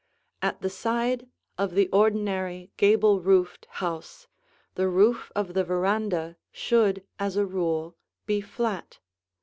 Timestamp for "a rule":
7.37-7.95